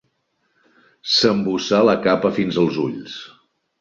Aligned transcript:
S'emboçà 1.17 1.81
la 1.91 1.95
capa 2.07 2.33
fins 2.39 2.59
als 2.63 2.81
ulls. 2.89 3.19